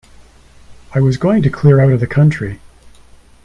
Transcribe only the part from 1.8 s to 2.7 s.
of the country.